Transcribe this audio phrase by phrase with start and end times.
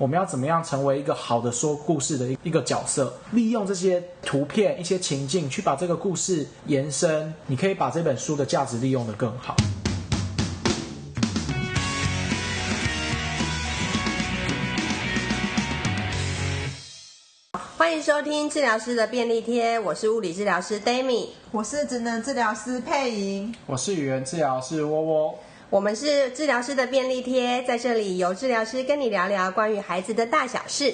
[0.00, 9.54] 我们要怎么样成为一个好的说故事的一个角色，利用这些图片、一些情境去把这个故事延伸，你可以把这本书的价值利用得更好。
[17.76, 25.38] 欢迎收听治疗师的便利贴，我是物理治疗师 Dami，我是职能治疗师佩莹，我是语言治疗师窝窝。
[25.70, 30.92] 我们是治疗师的便利贴，在这里由治疗师跟你聊聊关于孩子的大小事。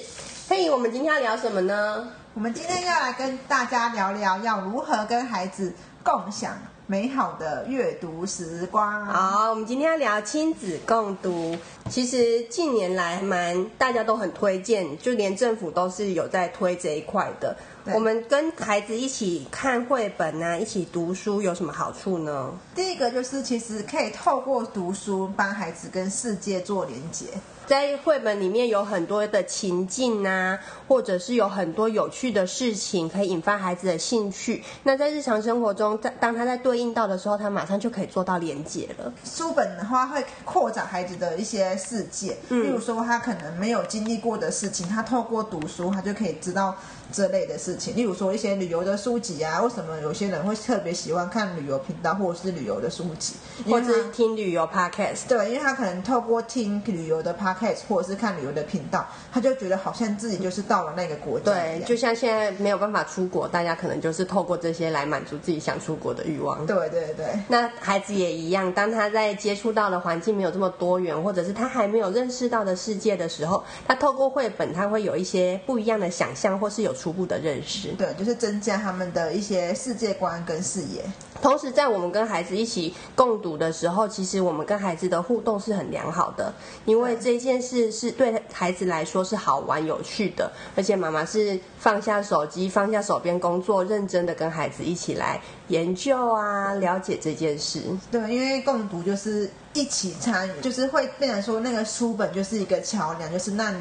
[0.50, 2.12] 嘿，我们今天要聊什么呢？
[2.34, 5.72] 我们今天要来跟大家聊聊要如何跟孩子
[6.04, 6.52] 共享
[6.88, 9.04] 美好的阅读时光。
[9.06, 11.58] 好，我们今天要聊亲子共读。
[11.90, 17.56] 其实近年来蛮大家都很推荐，就连政府都是有在推这一块的。
[17.92, 22.52] 我们跟孩子一起看绘本啊，一起读书有什么好处呢？
[22.72, 27.26] 第一个就是其实可以透过读书帮孩子跟世界做连接。
[27.66, 34.62] 在绘本里面有很多的情境啊，或者是有很多有趣的事情，可以引发孩子的兴趣。
[34.84, 39.12] 那在日常生活中，在当他在对应到的时候，他马上就可以做到连接了。
[39.24, 46.72] 书本的话会扩展孩子的一些世界，嗯，例如说他可能没有经历过的事情，他透过读书，他就可以知道
[47.10, 47.96] 这类的事情。
[47.96, 53.34] 例如说一些旅游的书籍啊，为什么有些人会特别喜欢看旅游频道或者是旅游的书籍，
[53.68, 55.26] 或者听旅游 podcast？
[55.26, 57.55] 对，因为他可能透过听旅游的 podcast。
[57.88, 61.52] 或者是看旅游的频道，他就觉得好像自己就是到了那个国家。
[61.52, 66.66] 对，就像现在没有办法出国，大家可能就是透过这些来满足自己想出国的欲望。
[66.66, 67.26] 对对对。
[67.48, 77.88] 那孩子也一样，当他在接触到的环境没有这么多元，或者是他还没有认识到的世界的时候，他透过绘本，他会有一些不一样的想象，或是有初步的认识。
[77.98, 81.04] 对，就是增加他们的一些世界观跟视野。
[81.42, 86.52] 同时，在我们跟孩子一起共读的时候，其实我们跟孩子的互动是很良好的，
[86.86, 97.80] 因为这件事是对孩子来说是好玩有趣的，而且妈妈是放下手机，放下手边工作，认真的跟孩子一起来研究啊，了解这件事。
[98.10, 103.74] 对，因为共读就是一起参与，就是会变成说那个书本就是一个桥梁，就是让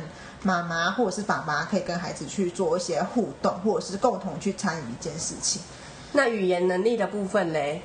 [0.43, 5.61] 妈妈或者是爸爸可以跟孩子去做一些互动，或者是共同去参与一件事情。
[6.13, 7.81] 那语言能力的部分嘞？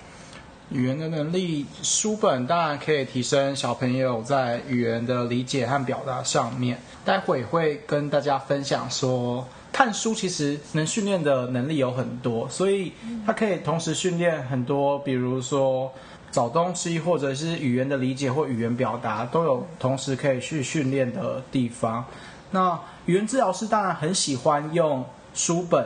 [0.70, 6.78] 语言的能力，书本当然可以提升小朋友在语言的理解和表达上面。
[7.04, 12.92] 待会会跟大家分享说，看书其实能训练的能力有很多，所以
[13.26, 15.92] 它可以同时训练很多，比如说
[16.30, 22.04] 找东西，或者是语言的理解或语言表达，都有同时可以去训练的地方。
[22.52, 25.04] 那语言治疗师当然很喜欢用
[25.34, 25.84] 书本。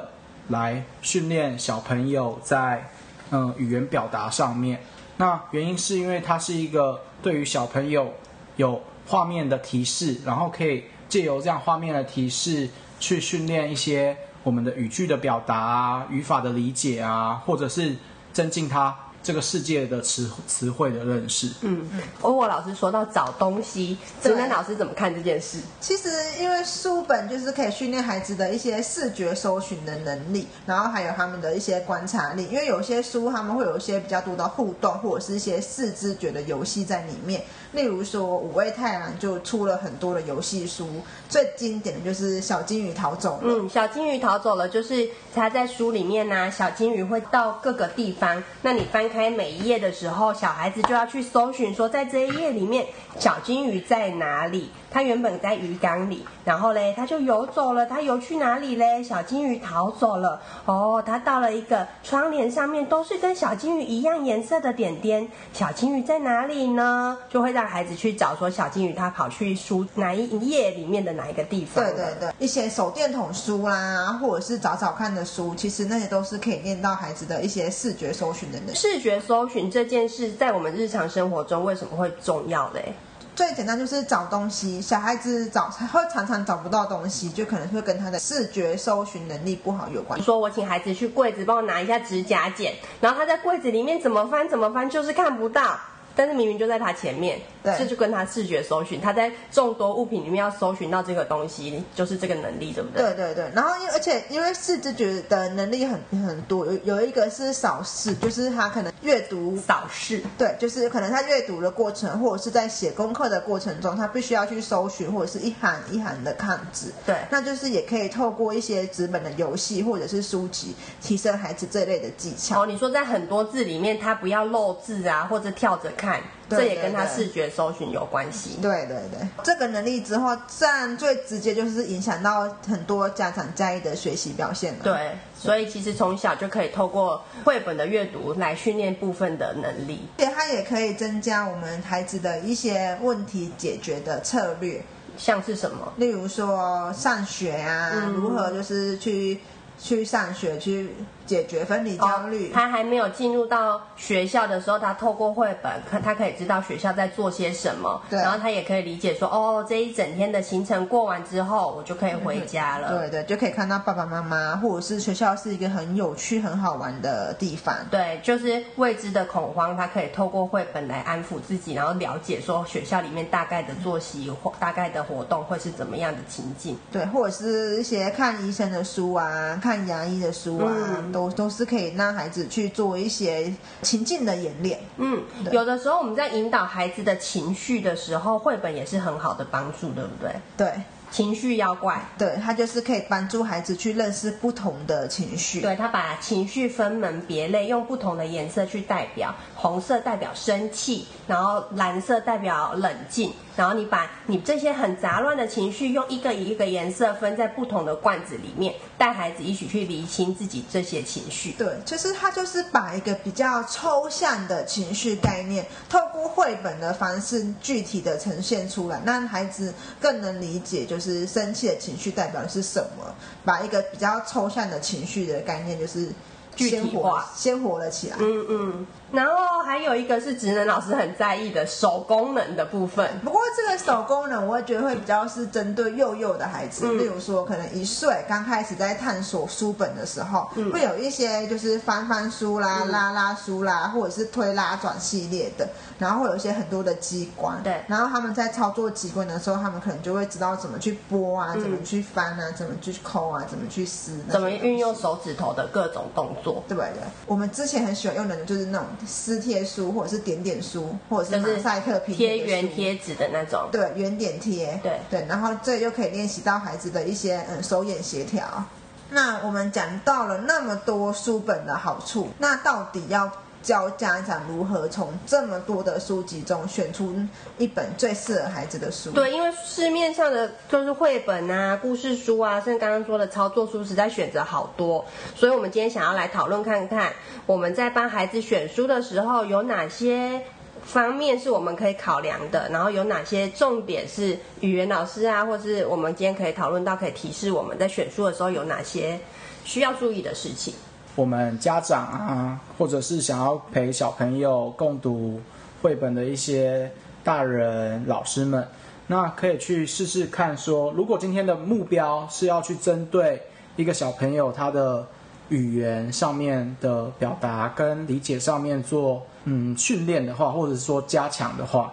[0.49, 2.91] 来训练小朋友在
[3.31, 4.81] 嗯语言表达上面，
[5.17, 8.13] 那原因是因为它是一个对于小朋友
[8.57, 12.69] 有画面的提示，然后可以借由这样画面的提示
[12.99, 17.97] 去训练一些我们的语句的表达啊、语法的理解啊，或者是
[18.33, 18.97] 增进他。
[19.25, 21.49] 这个世界的词词汇的认识。
[21.63, 25.59] 嗯嗯，欧沃老师说到找东西，职能老师怎么看这件事？
[25.81, 32.47] 其实因为书本就是可以训练孩子的一些视觉搜寻的能力，然后还有他们的一些观察力。
[32.51, 37.43] 因为有些书他们会有一些比较多的互动，或者是一些视知觉的游戏在里面。
[37.75, 40.87] 例如说，五味太郎就出了很多的游戏书，
[41.29, 43.43] 最经典的就是小金鱼逃走了。
[43.43, 52.87] 嗯，小金鱼逃走了，就是他在书里面呢、小金鱼会到各个地方，那你翻开每一页的时候，小孩子就要去搜寻，说在这一页里面，
[53.19, 54.71] 小金鱼在哪里？
[54.95, 57.85] 它原本在鱼缸里，然后嘞，它就游走了。
[57.85, 59.03] 它游去哪里嘞？
[59.03, 60.41] 小金鱼逃走了。
[60.67, 65.29] 哦，它到了一个窗帘上面，都是跟小金鱼一样颜色的点点。
[65.53, 67.19] 小金鱼在哪里呢？
[67.29, 71.85] 就会让孩子去找，说小金鱼它跑去书哪一页里面的哪一个地方？
[71.85, 78.77] 对对对，一些手电筒书啦，或者是找找看的书，其实那些都是可以练到孩子的一些视觉搜寻的能力。
[78.77, 82.95] 视觉搜寻这件事，在我们日常生活中为什么会重要嘞？
[83.35, 90.23] 最简单就是找东西，小孩子找会常常找不到东西，就可能会跟他的视觉搜寻能力不好有关。
[90.23, 95.79] 说我请孩子去柜子帮我拿一下指甲剪，然后他在柜子里面怎么翻怎么翻，就是看不到。
[96.17, 103.03] 但是明明就在他前面，对，这就跟他视觉搜寻，他在众多物品里面要搜寻到这个东西，就是这个能力，对不对？
[103.03, 103.51] 对对对。
[103.55, 116.93] 然后因而且因为视知觉的能力很很多，有有一个是扫视，就是他可能阅读扫视，对，就是可能他阅读的过程，或者是在写功课的过程中，他必须要去搜寻，或者是一行一行的看字。
[117.05, 122.63] 对，那就是也可以透过一些纸本的游戏或者是书籍，提升孩子这类的技巧。
[122.63, 126.04] 哦，你说在很多字里面，他不要漏字啊，或者跳着看。
[126.05, 128.59] 看，对这也跟他视觉搜寻有关系。
[128.61, 134.81] 对对对，这个能力之后，自然最直接就是影响到很多家长在意的学习表现了。
[134.83, 144.83] 对，所以其实从小就可以透过绘本的阅读来训练部分的能力，而且它也可以增加我们孩子的一些问题解决的策略，
[145.17, 145.93] 像是什么？
[145.97, 149.41] 例如说上学啊，嗯、如何就是去
[149.79, 150.91] 去上学去。
[151.27, 152.49] 解决分离焦虑。
[152.49, 162.91] 哦，他还没有进入到学校的时候，他透过绘本，可他可以知道学校在做些什么，对，然后他也可以理解说，哦，这一整天的行程过完之后，我就可以回家了。
[162.91, 167.75] 对对，就可以看到爸爸妈妈，或者是学校是一个很有趣、很好玩的地方。
[167.91, 176.79] 对，就是未知的恐慌，他可以透过绘本来安抚自己，然后了解说学校里面大概的作息或大概的活动会是怎么样的情境。
[176.93, 180.71] 对，或者是一些看医生的书啊，看牙医的书啊。
[180.99, 183.51] 嗯都都是可以让孩子去做一些
[183.81, 184.79] 情境的演练。
[184.99, 185.23] 嗯，
[185.53, 190.35] 有的时候我们在引导孩子的情绪的时候，绘本也是很好的帮助，对不对？
[190.59, 190.83] 对。
[191.11, 195.61] 情绪妖怪，对，他就是可以帮助孩子去认识不同的情绪。
[195.61, 211.53] 对，他把情绪分门别类，用不同的颜色去代表，红色代表生气，然后蓝色代表冷静，然后你把你这些很杂乱的情绪，用一个一个颜色分在不同的罐子里面，带孩子一起去理清自己这些情绪。
[211.53, 221.05] 对，就是他就是把一个比较抽象的情绪概念，透过绘本的方式具体的呈现出来，让孩子更能理解，就就。
[221.05, 223.15] 是生气的情绪代表的是什么？
[223.45, 226.09] 把一个比较抽象的情绪的概念，就是
[226.57, 228.17] 具体化，鲜活了起来。
[228.21, 228.87] 嗯嗯。
[229.13, 229.33] 然后
[229.65, 233.09] 还有一个是职能老师很在意的手功能的部分。
[233.23, 247.63] 不过这个手功能，我会觉得会比较是针对幼幼的孩子，嗯、例如说可能一岁刚开始在探索书本的时候，嗯、会有一些就是翻翻书啦、嗯、拉拉书啦，或者是推拉转系列的，然后会有一些很多的机关。
[247.63, 247.85] 对。
[247.87, 256.91] 然后他们在操作机关的时候，他们可能就会知道怎么去拨啊，嗯、怎么去翻啊，怎么去抠啊，怎么去撕，怎么运用手指头的各种动作，对不对？
[257.27, 258.87] 我们之前很喜欢用的，就是那种。
[259.07, 268.65] 撕贴书，或者是点点书，或者是马赛克拼贴圆贴纸的那种，对，圆点贴，对对，然后这就可以练习到孩子的一些嗯手眼协调。
[269.11, 273.31] 那我们讲到了那么多书本的好处，那到底要
[273.65, 277.17] 教家长如何从这么多的书籍中选出
[277.57, 279.11] 一本最适合孩子的书？
[279.13, 285.05] 对，因为市面上的就是绘本啊、故事书啊，甚至刚刚说的操作书，实在选择好多。
[285.35, 287.11] 所以，我们今天想要来讨论看看，
[287.47, 290.43] 我们在帮孩子选书的时候，有哪些
[290.85, 299.19] 方面是我们可以考量的，然后有哪些重点是语言老师啊，或是我们今天可以讨论到，可以提示我们在选书的时候有哪些
[299.65, 300.75] 需要注意的事情。
[301.17, 305.41] 我们家长啊，或者是想要陪小朋友共读
[305.81, 306.91] 绘本的一些
[307.23, 308.67] 大人老师们，
[309.07, 313.41] 那可以去试试看说，如果今天的目标是要去针对
[313.77, 315.07] 一个小朋友他的
[315.51, 321.93] 语言上面的表达跟理解上面做嗯训练的话，或者说加强的话，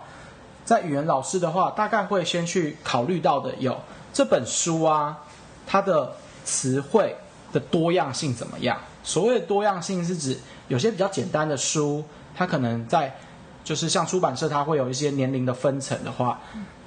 [0.65, 3.77] 在语言老师的话，大概会先去考虑到的有
[4.11, 5.19] 这本书啊，
[5.67, 6.11] 它的
[6.43, 7.15] 词汇
[7.53, 8.75] 的多样性怎么样？
[9.03, 10.37] 所谓的多样性是指
[10.67, 12.03] 有些比较简单的书，
[12.35, 13.13] 它可能在
[13.63, 16.39] 就是像出版社，它会有一些年龄的分层的话，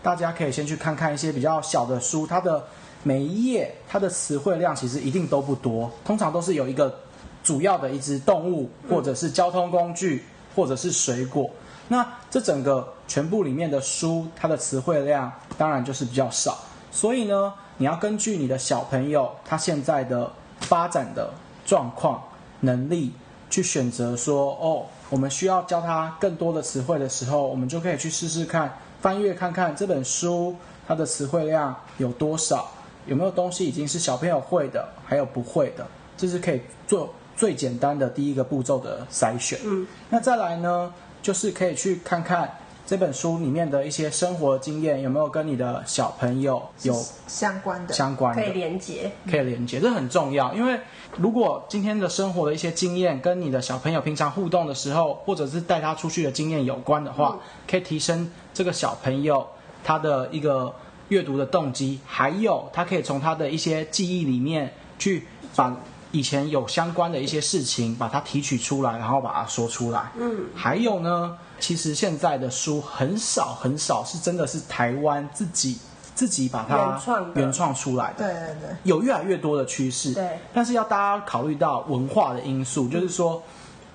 [0.02, 2.64] 大家可以先去看看一些比较小的书，它的
[3.02, 7.00] 每一页它的词汇量其实一定都不多，通常都是有一个
[7.42, 11.50] 主要的一只动物，或者是交通工具，或者是水果。
[11.88, 16.58] 那这整个全部里面的书，它的词汇量当然就是比较少。
[16.90, 20.30] 所以呢，你要根据你的小朋友他现在的
[20.60, 21.28] 发展的。
[21.64, 22.22] 状况、
[22.60, 23.12] 能力
[23.50, 30.54] 去选择说哦，我们需要教他更多的词汇的时候，我们就可以去试试看，翻阅看看这本书
[30.86, 32.68] 它的词汇量有多少，
[33.06, 39.58] 有没有东西已经是小朋友会的，还有不会的，这是可以做最简单的第一个步骤的筛选。
[39.64, 40.92] 嗯，那再来呢，
[41.22, 42.50] 就是可以去看看。
[42.86, 46.94] 这本书里面的一些生活经验有没有跟你的小朋友有
[47.26, 47.94] 相关的？
[47.94, 50.52] 相关的可以连接，可以连接，这很重要。
[50.52, 50.78] 因为
[51.16, 59.46] 如果今天的生活的一些经验跟你的小朋友平常互动的时候，或者是带他出去的经验有关的话，可以提升这个小朋友
[59.82, 60.74] 他的一个
[61.08, 65.26] 阅读的动机，还有他可以从他的一些记忆里面去
[65.56, 65.74] 把
[66.12, 70.12] 以前有相关的一些事情把它提取出来，然后把它说出来。
[70.20, 71.38] 嗯，还有呢。
[71.60, 75.78] 其实现在的书很少很少是真的是台湾自己
[76.14, 80.38] 自己把它原创原创出来的，对对对，有越来越多的趋势，对。
[80.52, 83.42] 但是要大家考虑到文化的因素，就是说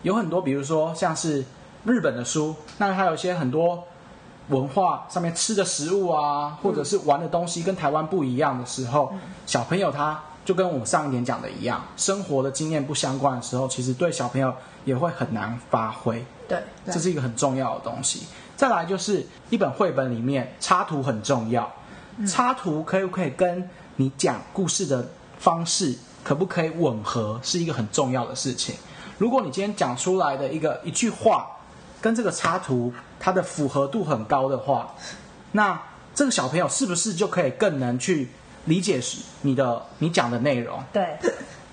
[0.02, 1.46] 有很多，比如说像是
[1.86, 3.84] 日本的书，那还有一些很多
[4.50, 14.54] 文化上面吃的食物啊，或者是玩的东西跟台湾不一样的时候，嗯、小朋友他就跟我们上一年讲的一样，生活的经验不相关的时候，其实对小朋友
[14.86, 16.24] 也会很难发挥。
[16.48, 18.24] 对，这是一个很重要的东西。
[18.56, 21.72] 再来就是一本绘本里面插图很重要，
[22.18, 25.08] 嗯、插图可以不可以跟你讲故事的
[25.38, 28.76] 方式可不可以吻合，是一个很重要的事情。
[29.18, 31.48] 如果你今天讲出来的一个一句话
[32.02, 34.94] 跟这个插图它的符合度很高的话，
[35.52, 35.80] 那
[36.14, 38.30] 这个小朋友是不是就可以更能去
[38.66, 39.00] 理解
[39.42, 40.84] 你的你讲的内容？
[40.92, 41.18] 对，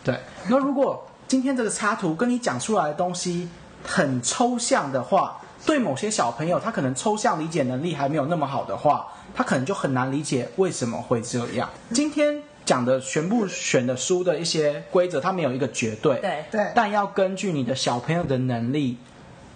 [0.05, 0.21] 对。
[0.49, 3.49] 那如果今天这个插图跟你讲出来的东西
[3.85, 11.69] 很抽象的话，对某些小朋友他可能抽象理解能力还没有那么好的话，他可能就很难理解为什么会这样。
[11.91, 12.43] 今天。
[12.67, 18.99] 讲的全部选的书的一些规则，它没有一个绝对，对对，但要根据你的小朋友的能力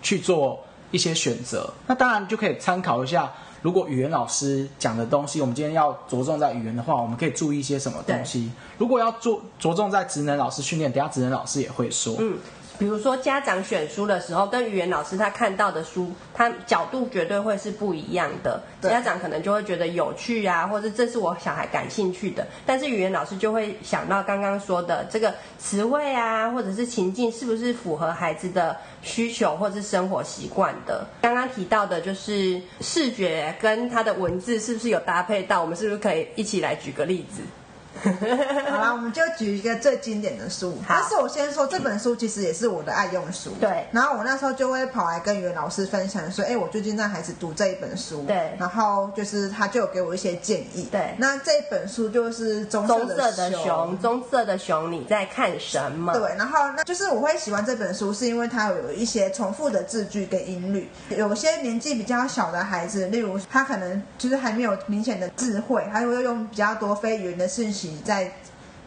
[0.00, 1.74] 去做一些选择。
[1.88, 8.50] 那当然就可以参考一下，如果语言老师讲的东西，我们今天要着重在语言的话，我们可以注意一些什么东西。
[8.78, 12.16] 如果要做着重在职能老师训练，等下职能老师也会说。
[12.18, 12.38] 嗯。
[12.80, 18.58] 比如说，家长选书的时候，跟语言老师他看到的书，他角度绝对会是不一样的。
[18.80, 22.46] 家长可能就会觉得有趣啊，或者这是我小孩感兴趣的。
[22.64, 31.06] 但是语言老师就会想到刚刚说的这个词汇啊，或者是情境是不是符合孩子的需求或者是生活习惯的。
[31.20, 35.60] 刚刚提到的就是视觉跟他的文字是不是有搭配到？
[35.60, 37.42] 我们是不是可以一起来举个例子？
[38.02, 40.72] 好啦，我们就举一个最经典的书。
[40.86, 43.50] 好但是我先说，这本书其实也是我的爱用书。
[43.60, 43.86] 对。
[43.90, 48.54] 然后我那时候就会跑来跟语言老师分享说：“哎，我最近让孩子读这一本书。”对。
[48.58, 50.88] 然后就是他就有给我一些建议。
[50.90, 51.14] 对。
[51.18, 56.12] 那这本书就是棕色的熊，棕色的熊，你在看什么？
[56.14, 56.34] 对。
[56.36, 60.88] 然后那就是我会喜欢这本书，是因为它有一些重复的字句跟音律。
[61.10, 67.79] 有些年纪比较小的孩子，例如他可能就是还没有明显的智慧，他会用比较多非语言的信息。
[68.04, 68.32] 在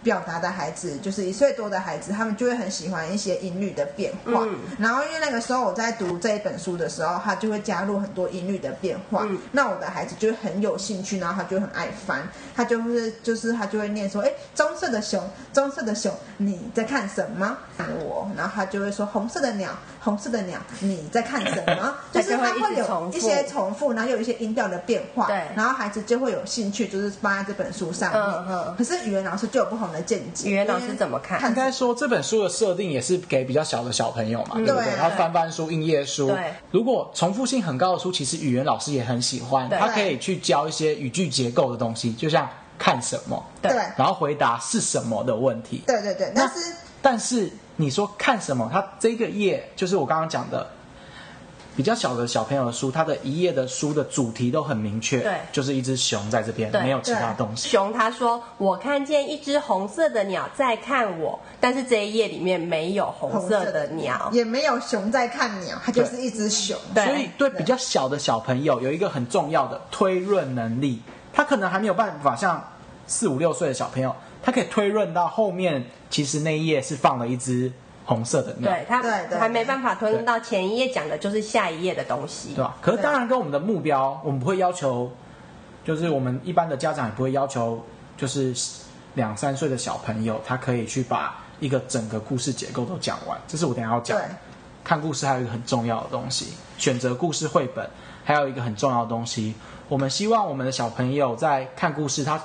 [0.03, 4.43] 表达的孩子，就是一岁多的孩子，他们就会很喜欢一些音律的变化。
[4.43, 9.23] 嗯、然后因为那个时候我在读这一本书的时候，他就会加入很多音律的变化。
[9.23, 12.21] 嗯、那我的孩子就会很有兴趣，然后他就很爱翻，
[12.53, 17.57] 他就是就是他就会念说：“哎，棕色的熊，棕色的熊，你在看什么？”
[18.03, 25.27] 我，然后他就会说：“红色的鸟，红色的鸟，你在看什么？” 就是他会有一些重复，然后有一些音调的变化。
[25.27, 28.21] 对，然后孩子就会有兴趣，就是放在这本书上面。
[28.21, 28.75] 嗯嗯。
[28.77, 29.92] 可是语文老师就有不同。
[29.93, 31.39] 的见解，语言老师怎么看？
[31.47, 34.89] 应该说这本书的设定也是给比较小的小朋友嘛，嗯、对不对？
[34.97, 36.27] 然后翻翻书、印页书。
[36.27, 45.83] 对，如果重复性很高的书，其实语言老师也很喜欢，对他可以去教一些语句结构的东西，就像看什么，对，然后回答是什么的问题。
[45.85, 48.67] 对对对，但是但是你说看什么？
[48.73, 50.67] 他这个页就是我刚刚讲的。
[51.75, 57.67] 比较小的小朋友的书，它的一页的书的主题都很明确，对，就是一只熊在这边，对没有其他东西。
[57.67, 66.77] 熊他说：“我看见一只红色的鸟在看我，但是这一页里面没有红色的鸟，也没有熊在看鸟，它就是一只熊。
[66.93, 71.01] 对所以对比较小的小朋友有一个很重要的推论能力，
[71.33, 72.63] 他可能还没有办法像
[73.07, 77.71] 四五六岁的小朋友，他可以推论到后面，其实那一页是放了一只。
[78.05, 79.01] 红色的，对他
[79.39, 82.75] 还没办法推论到前一页讲的就是下一页的东西，对吧？
[82.81, 85.09] 可是当然跟我们的目标，我们不会要求，
[85.85, 87.81] 就是我们一般的家长也不会要求，
[88.17, 88.53] 就是
[89.13, 93.39] 两三岁的小朋友他可以去把一个整个故事结构都讲完。
[93.47, 94.17] 这是我等一下要讲。
[94.17, 94.25] 对
[94.83, 97.89] 看故事还有一个很重要的东西，选择故事绘本
[98.25, 99.55] 还有一个很重要的东西，
[99.87, 102.41] 我们希望我们的小朋友在看故事，他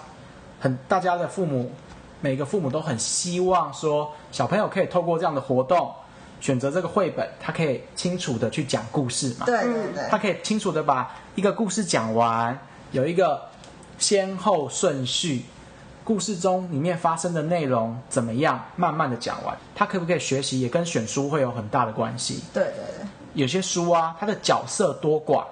[0.61, 1.73] 很大家的父母。
[2.21, 5.93] 每个父母都很希望说，小朋友可以透过这样的活动，
[6.41, 9.47] 选择这个绘本，他可以清楚的去讲故事嘛？
[9.47, 12.59] 对对对，他可以清楚的把一个故事讲完，
[12.91, 13.41] 有一个
[13.99, 15.45] 先后顺序，
[16.03, 22.43] 故事中里面发生的内容怎么样，慢慢的讲完，他可不可以学习，也跟选书会有很大的关系。
[22.53, 25.45] 对对对，有些书啊，它的角色多寡，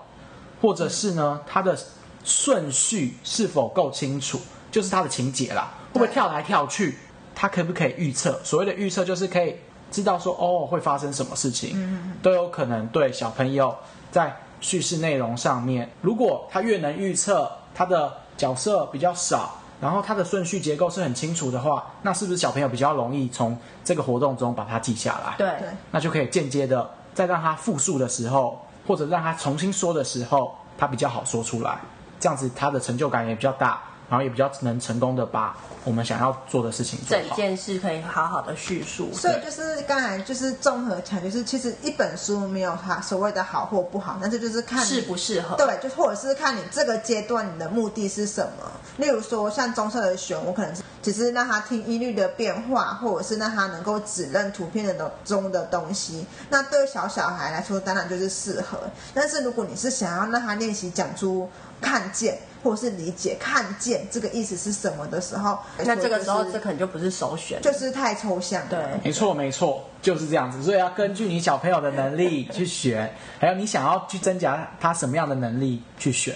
[0.61, 1.79] 或者是呢，它的
[2.25, 4.41] 顺序是否够清楚，
[4.73, 5.73] 就是它的情节啦。
[5.99, 6.99] 会不会跳来跳去？
[7.35, 8.41] 他可不可以预测？
[8.43, 9.57] 所谓的预测就是可以
[9.91, 13.75] 知道说哦，会发生什么事情，嗯、都有可能对小朋友
[14.11, 25.35] 在叙事内容上面，如果他越能预测他的角色比较少，然后他的顺序结构是很清楚的话，那是不是小朋友比较容易从这个活动中把它记下来？
[25.37, 31.79] 对，那就可以间接的在让他复述的时候，或者让他重新说的时候，他比较好说出来，
[32.19, 33.83] 这样子他的成就感也比较大。
[34.09, 37.25] 然后也比较能成功的把我们想要做的事情做好。
[37.29, 39.13] 整件事可以好好的叙述。
[39.13, 45.57] 所以就是刚才就是综合起来，就是其实一本书没有它所谓的好或不好，但是就是看适不适合。
[45.57, 48.71] 对，就或者是看你这个阶段你的目的是什么。
[48.97, 56.25] 例如说像棕色的熊，我可能是只是让他听音律的变化，或者是让他能够指认图片的中的东西。
[56.49, 58.79] 那对小小孩来说，当然就是适合。
[59.13, 61.49] 但是如果你是想要让他练习讲出
[61.81, 62.39] 看见。
[62.67, 68.61] 或是理解看见这个意思是什么的时候，那这个时候这可能就不是首选，就是太抽象。
[68.69, 70.61] 对，没错没错，就是这样子。
[70.65, 76.35] 所以要根据你小朋友的能力去选，还有你想要去增加他什么样的能力去选。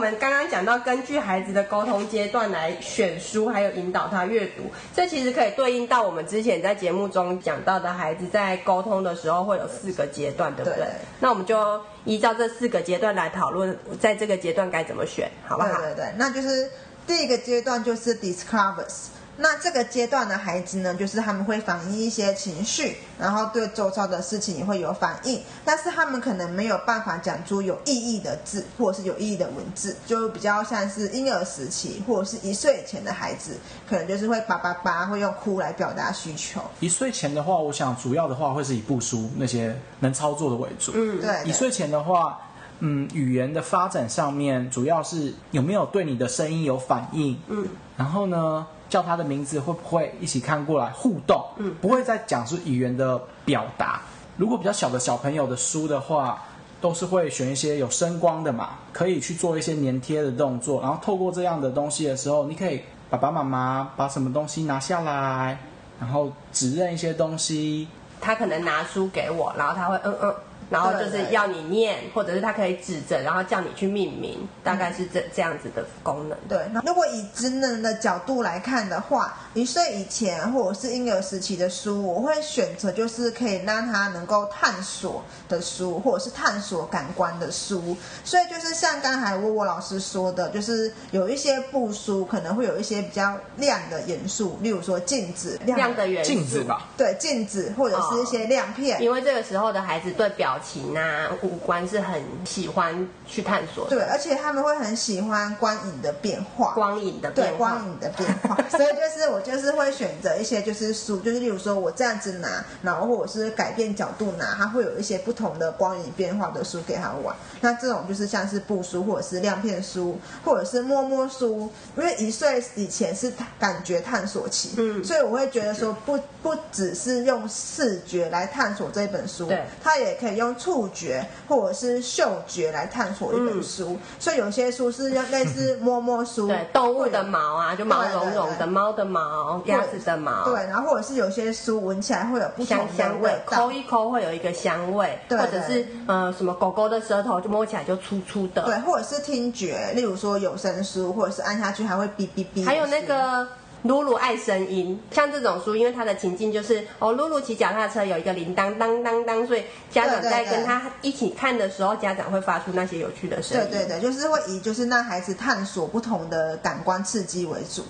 [0.00, 4.62] 们刚刚讲到，根据孩子的沟通阶段来选书，还有引导他阅读，
[4.96, 10.78] 这其实可以对应到我们之前在节目中讲到的孩子在沟通的时候会有四个阶段，对不对？
[10.78, 10.86] 对。
[11.20, 15.68] 那我们就依照这四个阶段来讨论，在这个阶段该怎么选，好不好？
[15.68, 16.70] 对对对，那就是
[17.06, 19.08] 第一个阶段就是 discovers。
[19.42, 33.56] 那这个阶段的孩子呢，就是他们会反映一些情绪，然后对周遭的事情也会有反应，但是他们可能没有办法讲出有意义的字，或者是有意义的文字，就比较像是婴儿时期或者是一岁以前的孩子，
[33.88, 36.60] 可能就是会叭叭叭，会用哭来表达需求。
[36.80, 40.92] 一岁前的话，我想主要的话会是以部书那些能操作的为主。
[40.94, 41.48] 嗯，对，对。
[41.48, 42.38] 一岁前的话，
[42.80, 47.40] 嗯，语言的发展上面主要是有没有对你的声音有反应。
[47.48, 47.66] 嗯，
[47.96, 51.42] 然后呢，叫他的名字会不会一起看过来互动？
[51.56, 54.02] 嗯，不会再讲是语言的表达。
[54.36, 56.42] 如果比较小的小朋友的书的话，
[56.80, 60.80] 都是会选一些有声光的嘛，可以去做一些粘贴的动作。
[60.82, 65.58] 然后透过这样的东西的时候，你可以爸爸妈妈把什么东西拿下来，
[66.00, 67.86] 然后指认一些东西。
[68.20, 70.34] 他可能拿书给我，然后他会嗯嗯。
[70.70, 76.38] 然后就是要你念，或者是他可以指着，然后叫你去命名，大概是这这样子的功能。
[76.48, 87.96] 对，那如果以职能的角度来看的话，一岁以前或者是婴儿时期的书，我会选择就是可以让他能够探索的书，或者是探索感官的书。
[88.24, 96.88] 所以就是像刚才沃沃老师说的，就是有一些布书可能会有一些比较亮的元素，例如说镜子，亮的，亮的元素，镜子吧？
[96.96, 98.98] 对，镜子或者是一些亮片。
[98.98, 103.96] 哦，因为这个时候的孩子对表情啊，五官是很喜欢去探索的。
[103.96, 108.56] 对，而且他们会很喜欢光影的变化，光影的变化，对，光影的变化。
[108.70, 117.34] 所以就是我就是会选择一些就是书，就是例如说我这样子拿，然后或者是改变角度拿，它会有一些不同的光影变化的书给他玩。
[117.60, 121.70] 那这种就是像是布书，或者是亮片书，或者是摸摸书。
[121.96, 153.46] 因为一岁以前是感觉探索期，嗯，所以我会觉得说不不只是用视觉来探索这本书，对，他也可以用触觉或者是嗅觉来探索一本书，嗯、所以有些书是类似 摸摸书，对，动物的毛啊，就毛茸茸的猫的毛，鸭子的毛，对，然后或者是有些书闻起来会有不同的味道，抠一抠会有一个香味，对，或者是呃什么狗狗的舌头就摸起来就粗粗的，对，或者是听觉，例如说有声书，或者是按下去还会哔哔哔，还有那个。
[153.84, 163.70] 露露爱声音，像这种书，因为它的情境就是哦，露露骑脚踏车有一个铃铛，当当当，所以家长在跟他一起看的时候，家长会发出那些有趣的声音。
[163.70, 167.82] 对对对，就是会以就是让孩子探索不同的感官刺激为主。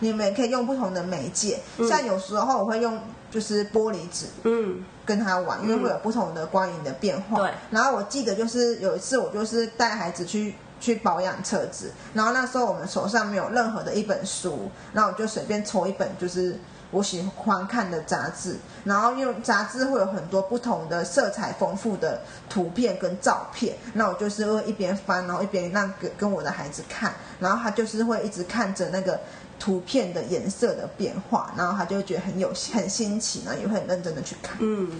[0.00, 2.98] 你们也可以用不同的媒介，嗯、像有时候我会用
[3.30, 7.38] 就是玻璃纸，嗯，跟他玩，因为会有不同的光影的变化。
[7.38, 7.50] 对。
[7.70, 10.54] 然后我记得就是有一次我就是带孩子去。
[10.80, 16.58] 去保养车子，然后那时候我们手上没有任何的一本书，那我就随便抽一本，就是
[16.90, 29.20] 我喜欢看的杂志，然后用杂志会有很多不同的色彩丰富的图片跟照片，那我就是会一边翻，然后一边让跟跟我的孩子看，然后他就是会一直看着那个。
[29.60, 34.56] 图片的颜色的变化，然后他就会觉得很有很新奇，然后也会很认真的去看。
[34.58, 34.90] 嗯，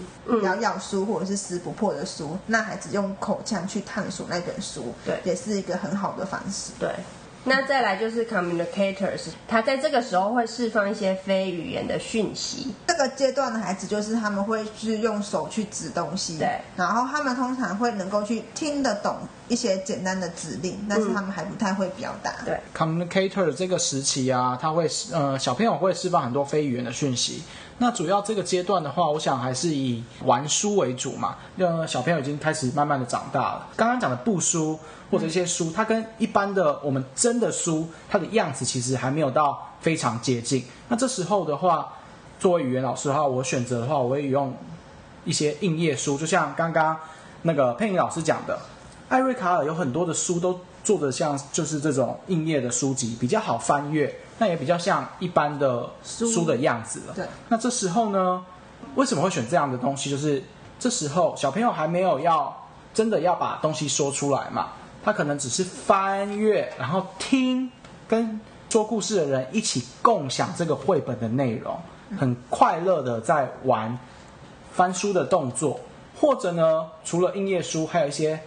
[0.43, 6.71] 咬咬书或者是撕不破的书，那孩子用口腔去探索那本书，对，也是一个很好的方式。
[6.79, 6.89] 对。
[7.43, 12.71] 那再来就是 communicators，他在这个时候会释放一些非语言的讯息。
[12.87, 22.35] 这个阶段的孩子就是他们会是用手去指东西，对，然后他们通常会能够去听得懂一些简单的指令，但是他们还不太会表达。
[22.45, 27.41] 对，communicator 这个时期啊，他会呃小朋友会释放很多非语言的讯息。
[27.81, 31.35] 那主要这个阶段的话，我想还是以玩书为主嘛。
[31.57, 33.67] 呃，小朋友已经开始慢慢的长大了。
[33.75, 34.77] 刚刚讲的布书
[35.09, 40.63] 或者一些书，它跟一般的我们真的书，它的样子其实还没有到非常接近。
[40.89, 41.91] 那这时候的话，
[42.39, 44.55] 作为语言老师的话，我选择的话，我会用
[45.25, 46.95] 一些硬页书，就像刚刚
[47.41, 48.59] 那个佩妮老师讲的，
[49.09, 57.13] 艾瑞卡尔有很多的书都做的像就是这种硬页的书籍，比较好翻阅，那也比较像一般的书的样子了。
[57.13, 58.43] 对，那这时候呢，
[58.95, 60.09] 为什么会选这样的东西？
[60.09, 60.43] 就是
[60.79, 62.51] 这时候小朋友还没有要
[62.91, 64.69] 真的要把东西说出来嘛，
[65.03, 67.71] 他可能只是翻阅，然后听
[68.07, 71.77] 跟说故事的人一起共享这个绘本的内容。
[72.17, 73.95] 很快乐的在玩
[74.73, 75.79] 翻书的动作，
[76.19, 78.39] 或者呢，除了硬页书，还有一些，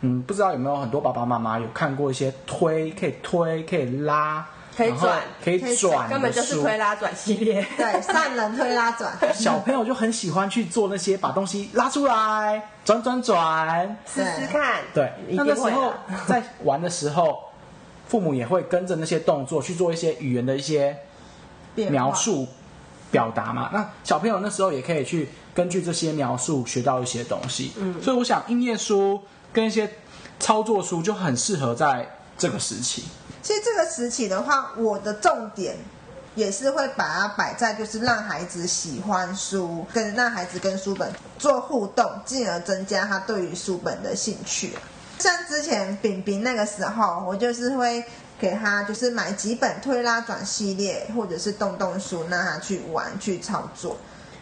[0.00, 4.44] 嗯，不知道有没有很多爸爸妈妈有看过一些推，可以推，可以拉，
[4.76, 7.66] 可以转，可以转，根本就是推拉转系列。
[7.76, 9.12] 对，善人推拉转。
[9.34, 14.82] 小朋友就很喜欢去做那些把东西拉出来，转转转，试试看。
[14.92, 15.92] 对，那个时候
[16.26, 17.44] 在玩的时候，
[18.08, 20.96] 父母也会跟着那些动作去做一些语言的一些
[21.74, 22.46] 描述。
[23.10, 27.70] 表达嘛，那小朋友那时候也可以去根据这些描述学到一些东西。
[27.76, 29.88] 嗯，所以我想音乐书跟一些
[30.40, 32.04] 操作书就很适合在
[32.36, 33.04] 这个时期。
[33.44, 35.76] 其实这个时期的话，我的重点
[36.34, 44.72] 也是会把它摆在就是让孩子喜欢书，跟让孩子跟书本做互动，进而增加他对于书本的兴趣。
[45.20, 48.02] 像之前饼饼那个时候，我就是会。
[48.36, 53.96] 给他就是买几本推拉转系列，或者是动动书，让他去玩去操作。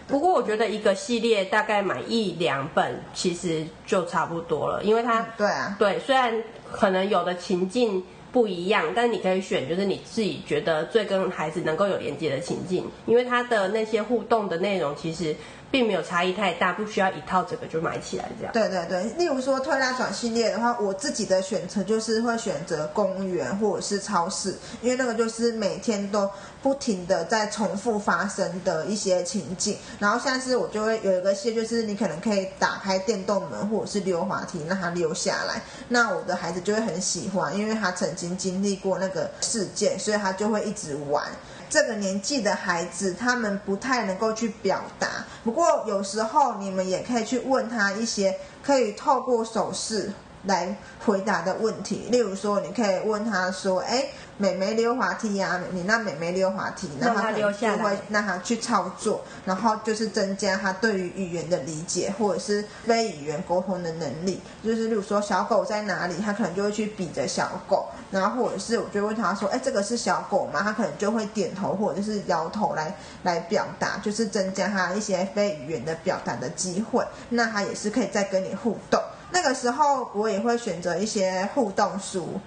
[0.08, 6.32] 不过我觉得一个系列大概买一两本其实就差不多了，因为他、嗯、对啊对，虽然
[6.72, 15.36] 可能有的情境不一样，但你可以选就是你自己觉得最跟孩子能够有连接的情境，因为他的那些互动的内容其实。
[15.72, 18.52] 并没有差异太大，不需要一套这个就买起来这样。
[18.52, 26.30] 对对对，例如说推拉转系列的话，我自己的选择就是会选择公园或者是超市，因为那个就是每天都
[26.62, 29.78] 不停的在重复发生的一些情景。
[29.98, 35.62] 然后像是我就会有一个系列，就是你可能可以打开电动门或者是溜滑梯，让他溜下来。
[35.88, 41.24] 那我的孩子就会很喜欢，因为他曾经经历过那个事件，所以他就会一直玩。
[41.72, 45.24] 这个年纪的孩子，他们不太能够去表达。
[45.42, 50.12] 不过有时候你们也可以去问他一些可以透过手势
[50.44, 52.08] 来回答的问题。
[52.10, 54.06] 例如说，你可以问他说：“哎。”
[54.38, 64.40] 美眉溜滑梯呀、啊，你让美眉溜滑梯，那他溜下来，就会让他去操作，然后就是增加他对于语言的理解，或者是非语言沟通的能力。
[64.64, 70.60] 就是例如说小狗在哪里，他可能就会去比着小狗，然后或者是我就问他说，哎，这个是小狗吗？
[70.64, 77.04] 他可能就会点头或者是摇头来来表达，就是增加他一些非语言的表达的机会。
[77.28, 79.00] 那他也是可以再跟你互动。
[79.32, 82.38] 那个时候我也会选择一些互动书。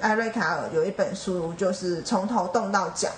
[0.00, 3.08] 艾瑞卡尔有一本书，就是从头动到脚，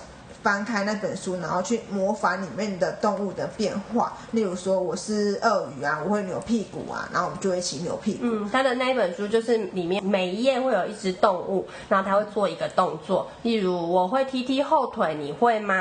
[0.45, 4.13] 翻开那本书，然后去模仿里面的动物的变化。
[4.33, 8.21] 例如说，我是鳄鱼啊，我会扭屁股啊，然后我们就会一起扭屁股。
[8.25, 13.27] 嗯，他的那一本书就是里面每一页会有一只动物，然后他会做一个动作。
[13.41, 15.75] 例如，我会踢踢后腿，你会吗？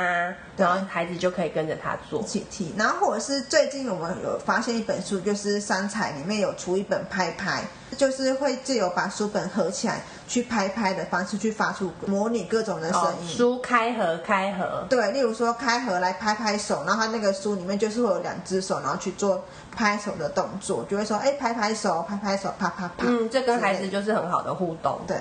[0.56, 2.72] 然后孩子就可以跟着他做，一起踢。
[2.78, 7.62] 然后或者是最近我们有发现一本书，就是三彩里面有出一本拍拍。
[7.94, 13.28] 就是会自由把书本合起来，去拍拍的方式去发出模拟各种的声音。
[13.28, 19.42] 书开合开合，对，例如说开合来拍拍手，然后他那个书里面就是会有两只手，然后去做
[19.74, 23.06] 拍手的动作，就会说哎拍拍手，拍拍手，啪啪啪。
[23.06, 25.00] 嗯，这跟孩子就是很好的互动。
[25.06, 25.16] 对，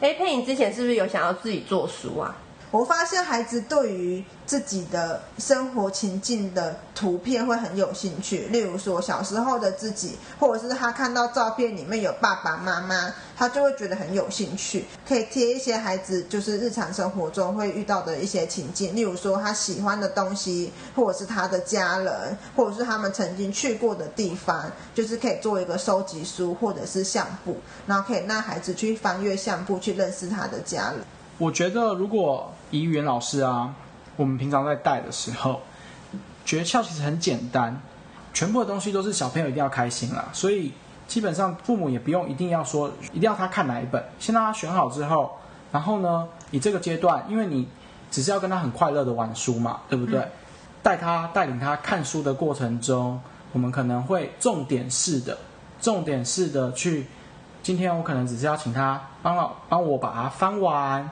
[0.00, 2.34] 哎佩影之前是不是有想要自己做书啊？
[2.72, 14.84] 我发现孩子对于自己的生活情境的图片会很有兴趣，例如说小时候的自己，或者是他看到照片里面有爸爸妈妈，他就会觉得很有兴趣。
[15.04, 27.56] 可以贴一些孩子就是日常生活中会遇到的一些情境，例如说他喜欢的东西，或者是他的家人，或者是他们曾经去过的地方，就是可以做一个收集书或者是相簿，
[27.88, 31.00] 然后可以让孩子去翻阅相簿，去认识他的家人。
[31.38, 33.74] 我觉得，如果以语言老师啊，
[34.16, 35.60] 我们平常在带的时候，
[36.44, 37.80] 诀窍其实很简单，
[38.32, 40.26] 全部的东西都是小朋友一定要开心啦。
[40.32, 40.72] 所以
[41.08, 45.38] 基本上父母也不用一定要说，一定要他看哪一本，先让他选好之后，
[45.72, 47.68] 然后呢，你这个阶段，因为你
[48.10, 50.20] 只是要跟他很快乐的玩书嘛，对不对？
[50.20, 50.30] 嗯、
[50.82, 53.20] 带他带领他看书的过程中，
[53.52, 55.36] 我们可能会重点式的、
[55.80, 57.06] 重点式的去，
[57.62, 61.10] 今天我可能只是要请他帮我帮我把它翻完。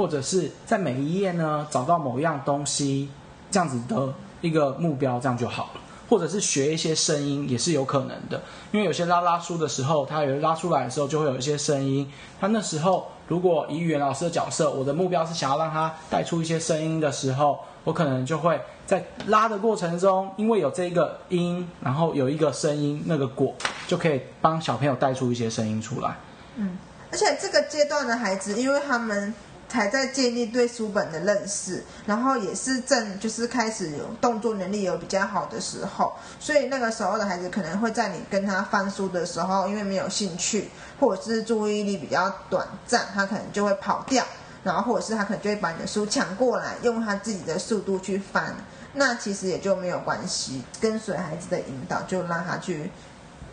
[0.00, 3.10] 或者是在每一页呢，找到某样东西，
[3.50, 5.80] 这样子的一个目标，这样就好了。
[6.08, 8.40] 或者是学一些声音也是有可能的，
[8.72, 12.10] 因为有些拉拉书的时候，他有拉出来的时候就会有一些声音。
[12.40, 23.54] 他那时候如果以语言老师的角色，我的目标是想要让他带出一些声音的时候，我可能就会在拉的过程中，因为有这个音，然后有一个声音，那个果
[23.86, 26.16] 就可以帮小朋友带出一些声音出来。
[26.56, 26.78] 嗯，
[27.12, 29.32] 而且这个阶段的孩子，因为他们
[29.70, 44.24] 才在建立对书本的认识，然后也是正就是开始有动作能力有比较好的时候，所以那个时候的孩子可能会在你跟他翻书的时候，因为没有兴趣，或者是注意力比较短暂，他可能就会跑掉，
[44.64, 48.52] 然后或者是他可能就会把你的书抢过来，用他自己的速度去翻，
[48.94, 52.90] 那其实也就没有关系，跟随孩子的引导，就让他去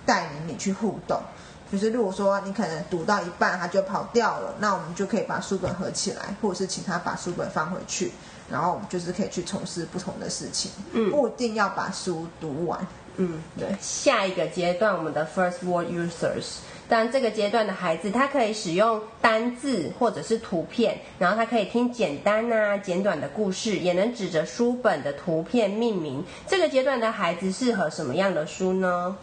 [0.03, 1.21] 带领你去互动。
[1.71, 8.12] 就是如果说你可能读到一半他就跑掉了，那我们就可以把书本合起来，或者是请他把书本放回去，
[8.49, 12.80] 然后我们就是可以去从事不同的事情，嗯，不一定要把书读完，
[13.17, 13.67] 嗯，对。
[13.82, 26.23] 下一个阶段，我们的 first word users，当然这个阶段的孩子，他可以使用单字或者是图片，然后他可以听简单啊、简短的故事，也能指着书本的图片命名。
[26.47, 29.17] 这个阶段的孩子适合什么样的书呢？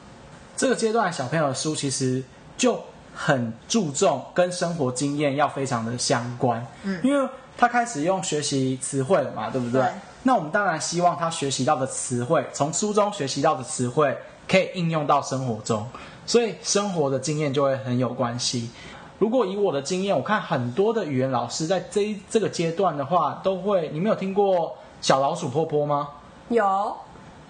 [0.56, 2.22] 这个阶段小朋友的书其实
[2.56, 2.80] 就
[3.14, 9.80] 很注重跟生活经验要非常的相关，嗯，因为他开始用学习词汇了嘛，对不对？
[9.80, 9.90] 对。
[10.24, 14.16] 那我们当然希望他学习到的词汇，从书中学习到的词汇
[14.48, 15.86] 可以应用到生活中，
[16.26, 18.70] 所以生活的经验就会很有关系。
[19.18, 26.08] 如果以我的经验，我看很多的语言老师在这一这个阶段的话，都会，你们有听过小老鼠波波吗？
[26.48, 26.96] 有，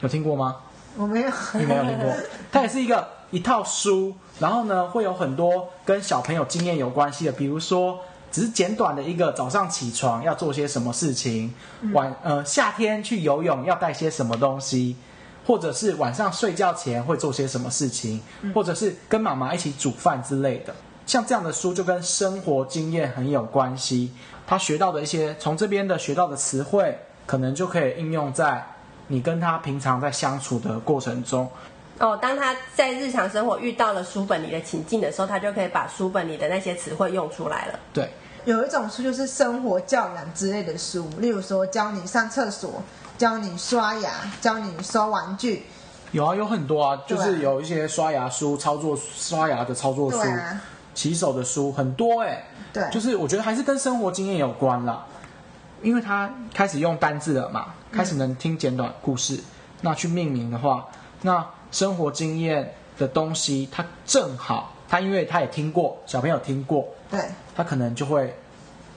[0.01, 0.57] 有听过吗？
[0.97, 2.13] 我没有，你没有听过。
[2.53, 7.99] 它也是一个一套书，然后呢，会有很多跟小朋友经验有关系的，比如说，
[8.31, 11.53] 只是简短的一个早上起床要做些什么事情，
[11.93, 14.95] 晚呃夏天去游泳要带些什么东西，
[15.45, 18.23] 或者是晚上睡觉前会做些什么事情，
[18.55, 20.73] 或者是跟妈妈一起煮饭之类的。
[21.05, 24.13] 像这样的书就跟生活经验很有关系，
[24.47, 28.65] 他学到的一些从这边的学到的词汇，可能就可以应用在。
[29.07, 31.47] 你跟他平常在相处的过程中，
[31.99, 37.79] 哦，当他在日常生活遇到了书本里的情境的时候，他就可以把书本里的那些词汇用出来了。
[37.93, 38.11] 对，
[38.45, 42.83] 有一种书就是生活教养之类的书，例如说教你上厕所、
[43.17, 45.67] 教你刷牙、教你收玩具。
[46.11, 50.61] 有啊，有很多啊，就是有一些刷牙书、操作刷牙的操作书、啊、
[50.95, 52.45] 洗手的书，很多哎、欸。
[52.73, 55.05] 对，就是我觉得还是跟生活经验有关啦。
[55.83, 59.45] 因为他开始用单字了嘛，开始能听简短故事，嗯、
[59.83, 60.89] 那去命名的话，
[61.23, 67.21] 那生活经验的东西，他正好，他因为他也听过，小朋友听过，对，
[67.57, 68.33] 他可能就会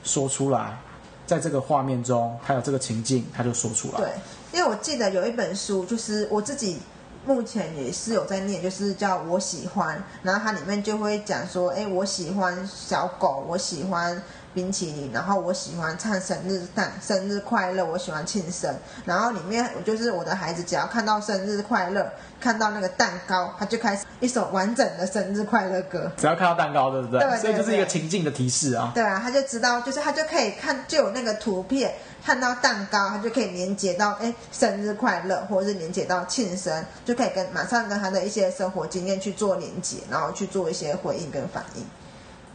[0.03, 0.77] 说出来，
[1.25, 3.97] 在这个画面中，还有这个情境，他就说出来。
[3.97, 4.11] 对，
[4.53, 6.77] 因为我记得有一本书，就是我自己
[7.25, 14.21] 目前也是有在念，就是叫我喜欢，然后它里面就会讲说，哎，我喜欢小狗，我喜欢。
[14.53, 18.75] 冰淇淋，然后我喜欢唱生日蛋，生日快乐，我喜欢庆生。
[19.05, 26.11] 然后里面我就是我的孩子，只要看到生日快乐，看到那个蛋糕，他就开始一首完整的生日快乐歌。
[26.17, 27.19] 只要看到蛋糕，对不对？
[27.19, 28.91] 对，对，对，所以就是一个情境的提示啊。
[28.95, 31.93] 对啊，他就知道，就是他就可以看，就有那个图片，
[32.25, 41.85] 看到蛋糕，他就可以连接到哎生日快乐，或者是连接到庆生，就可以跟马上跟他的一些生活经验去做连接，然后去做一些回应跟反应。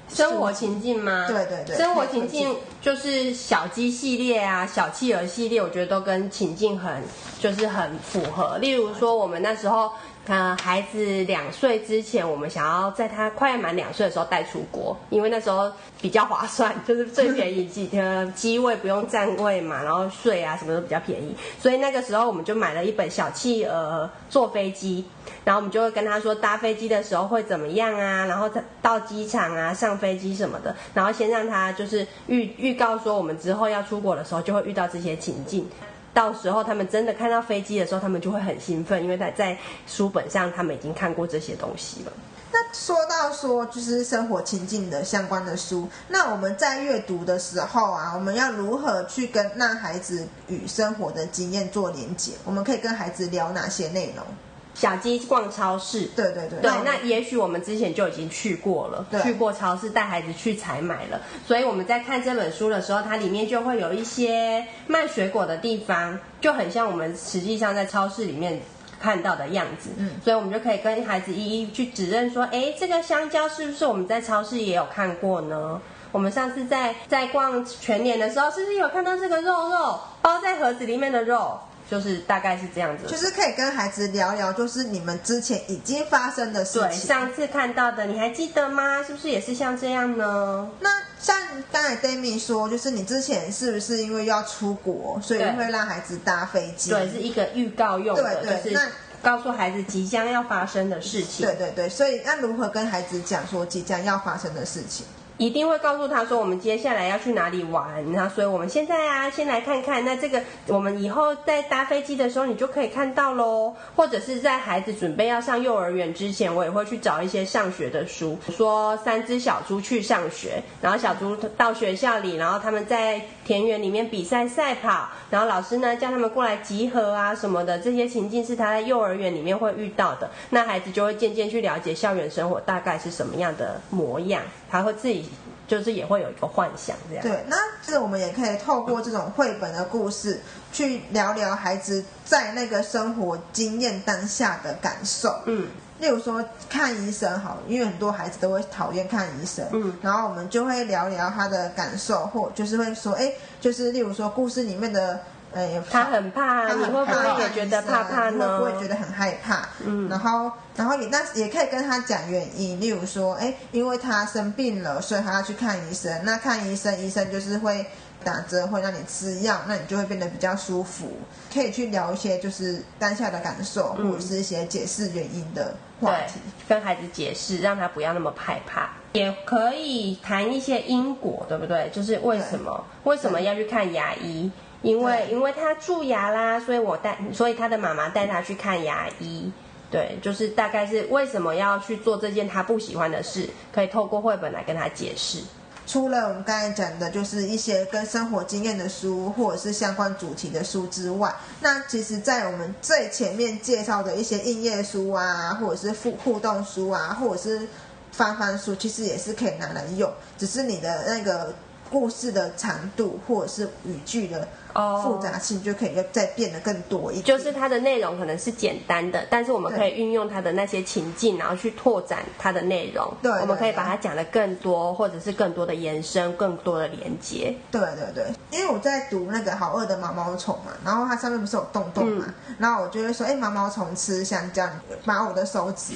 [0.08, 1.26] 生活情境吗？
[1.28, 7.02] 对对对，生活情境就是小鸡系列啊，小企鹅系列，我觉得都跟情境很
[7.40, 8.58] 就是很符合。
[8.58, 9.90] 例如说，我们那时候。
[10.28, 15.68] 呃，孩子两岁之前，我们想要在他快要满两岁的时候带出国，因为那时候
[16.00, 25.04] 比较划算，就是最便宜机呃机位不用占位嘛，然后税啊什么都比较便宜，所以那个时候我们就买了一本小企鹅坐飞机，
[25.44, 28.48] 然后我们就会跟他说搭飞机的时候会怎么样啊，然后
[28.80, 35.68] 到机场啊上飞机什么的，然后先让他就是预预告说我们之后要出国的时候就会遇到这些情境。
[36.14, 42.12] 到时候他们真的看到飞机的时候，他们就会很兴奋，因为他在书本上他们已经看过这些东西了。
[42.55, 52.33] 那说到说就是生活情境的相关的书，那我们在阅读的时候啊，我们要如何去跟让孩子与生活的经验做连结？
[52.44, 54.25] 我们可以跟孩子聊哪些内容？
[54.74, 68.61] 小鸡逛超市，对对对，对，那也许我们之前就已经去过了，去过超市带孩子去采买了，所以我们在看这本书的时候，它里面就会有一些卖水果的地方，就很像我们实际上在超市里面
[68.98, 75.80] 看到的样子，嗯，所以我们就可以跟孩子一一去指认说，哎，这个香蕉是不是我们在超市也有看过呢？
[76.12, 81.58] 我们上次在在逛全年的时候，是不是有看到这个肉肉包在盒子里面的肉？
[81.92, 83.07] 就是大概是这样子。
[83.07, 86.88] 就是可以跟孩子聊聊，就是你们之前已经发生的事情。
[86.88, 89.02] 对，上次看到的，你还记得吗？
[89.02, 90.70] 是不是也是像这样呢？
[90.81, 90.88] 那
[91.20, 91.37] 像
[91.70, 96.92] 刚才 Demi 说，就是你之前是不是因为要出国，所以会让孩子搭飞机？
[96.92, 98.90] 对，是一个预告用的，对对，就是那
[99.22, 101.44] 告诉孩子即将要发生的事情。
[101.44, 105.05] 对对对，所以那如何跟孩子讲说即将要发生的事情？
[105.42, 113.74] 一定会告诉他说，我们接下来要去哪里玩，然后所以我们现在啊，先来看看，那这个我们以后在搭飞机的时候，你就可以看到喽。
[113.96, 135.31] 或者是在孩子准备要上幼儿园之前，我也会去找一些上学的书，说三只小猪去上学，然后小猪到学校里，然后他们在田园里面比赛赛跑，然后老师呢叫他们过来集合啊什么的，这些情境是他在幼儿园里面会遇到的，那孩子就会渐渐去了解校园生活大概是什么样的模样，他会自己。
[135.72, 137.22] 就是也会有一个幻想这样。
[137.22, 140.38] 对，那这我们也可以透过这种绘本的故事，
[140.70, 145.35] 去聊聊孩子在那个生活经验当下的感受。
[145.46, 149.66] 嗯，例如说看医生好，因为很多孩子都会讨厌看医生。
[149.72, 155.20] 嗯，然后我们就会聊聊他的感受，或就是会说，哎，就是例如说故事里面的。
[155.54, 158.58] 哎，他很怕，他很怕，你会不会也觉得怕怕呢？
[158.58, 159.68] 会不会觉得很害怕？
[159.84, 166.24] 嗯，然后，然后也，但是也可以跟他讲原因，例如说，哎，因为他生病了，所以他要去看医生。
[166.24, 167.84] 那看医生，医生就是会
[168.24, 171.12] 打针，会让你吃药，那你就会变得比较舒服。
[171.52, 178.88] 可以去聊一些就是当下的感受，或者是一些解释原因的话题，嗯、跟孩子解释，让他不要那么害怕。
[179.12, 181.90] 也可以谈一些因果，对不对？
[181.92, 184.50] 就是为什么为什么要去看牙医？
[184.82, 189.50] 因为因为他蛀牙啦，所以我带，所以他的妈妈带他去看牙医。
[189.90, 195.38] 对，就是大概是为什么要去做这件他不喜欢的事，可以透过绘本来跟他解释。
[195.86, 207.68] 除了我们刚才讲的，就是一些跟生活经验的书，或者是相关主题的书之外，那其实，在我们最前面介绍的一些应页书啊，或者是互互动书啊，或者是
[208.12, 211.52] 翻翻书，其实也是可以拿来用，只是你的那个
[211.90, 214.48] 故事的长度，或者是语句的。
[214.74, 217.24] 哦，复杂性就可以再变得更多一点。
[217.24, 223.12] 就是它的内容可能是简单的，但是我们可以运用它的那些情境，然后去拓展它的内容。
[223.22, 227.54] 对，我们可以把它讲的更多，或者是更多的延伸，更多的连接。
[227.70, 234.68] 对对对，因为我在读那个好饿的毛毛虫嘛，然后它上面不是有洞洞嘛，嗯、然后我就会说，哎，毛毛虫吃香蕉，
[235.04, 235.94] 把我的手指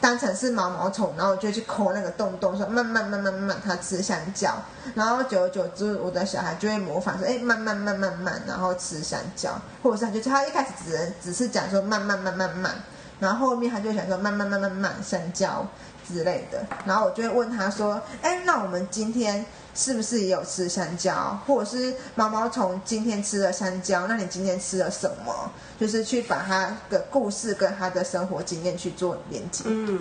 [0.00, 4.52] 当成是毛毛虫，然后我就去抠那个洞洞，说慢慢慢慢慢慢它吃香蕉，
[4.94, 8.17] 然后久而久之，我的小孩就会模仿说，哎，慢慢慢慢。
[8.20, 12.74] 慢，然后吃香蕉，或者是他就他一开始只能只是讲说慢慢慢慢慢，
[13.18, 15.66] 然后后面他就想说慢慢慢慢慢香蕉
[16.06, 21.38] 之类的，然后我就会问他说，哎，那我们今天是不是也有吃香蕉？
[21.46, 25.50] 或者是毛毛虫今天吃了香蕉，那你今天吃了什么？
[25.78, 29.64] 就是去把他的故事跟他的生活经验去做连接。
[29.66, 30.00] 嗯，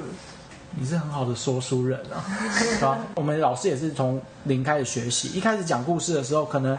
[0.75, 2.23] 你是很好的说书人啊，
[2.81, 6.77] 啊，我们老师也是从零开始学习，一开始讲故事的时候可能。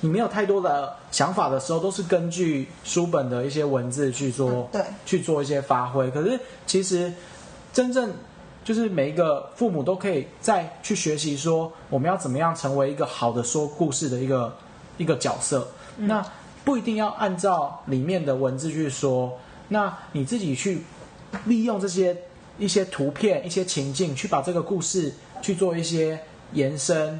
[0.00, 6.10] 你没有太多的想法的时候，都是根据书本的一些文字去做，嗯、对，去做一些发挥。
[6.10, 7.12] 可是其实
[7.72, 8.12] 真正
[8.64, 14.56] 就是每一个父母都可以再去学习，说我们要怎么样成为一个好的说故事的一个
[14.96, 15.68] 一个角色。
[15.98, 16.24] 嗯、那
[16.64, 20.82] 不一定要按照里面的文字去说，那你自己去
[21.44, 22.16] 利用这些
[22.58, 26.18] 一些图片、一些情境，去把这个故事去做一些
[26.52, 27.18] 延伸，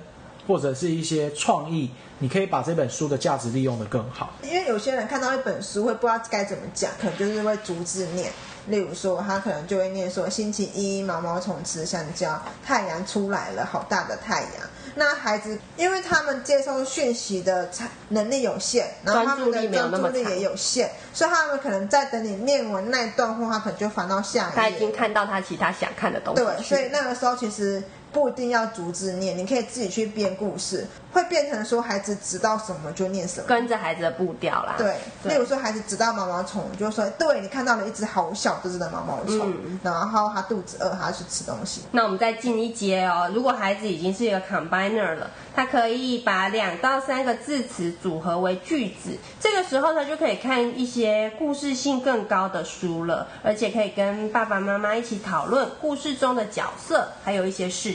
[0.51, 1.91] 或者是一些创意。
[2.23, 8.31] 你可以把这本书的价值利用的更好，因为有些人看到一本书会不知道该怎么讲，可能就是会逐字念。
[8.67, 14.53] 例如说，他可能就会念说：星期一，毛毛虫吃香蕉，太阳出来了，好大的太阳。
[14.97, 17.71] 那孩子，因为他们接收讯息的
[18.11, 24.55] 能力有限，然后他们的专注力也有限，所以他们可能在等你念完那一段话，他可能就翻到下一页。
[24.55, 26.45] 他已经看到他其他想看的东西。
[26.45, 27.83] 对，所以那个时候其实。
[28.13, 34.75] 不一定要逐字念，你可以自己去编故事，会变成说孩子知道什么就念什么，跟着孩子的步调啦。
[34.79, 41.83] 对，对，例如说孩子知道毛毛虫，就说对，你看到了一只好小只的毛毛虫，嗯、然后他肚子饿，他要去吃东西。
[41.93, 57.91] 那我们再进一阶哦，如果孩子已经是一个 combiner 了，他可以把两到三个字词组合为句子，这个时候他就可以看一些故事性更高的书了，而且可以跟爸爸妈妈一起讨论故事中的角色，还有一些事。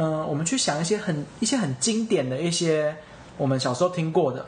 [0.00, 2.94] 嗯，我们去想一些很一些很经典的一些
[3.36, 4.46] 我们小时候听过的，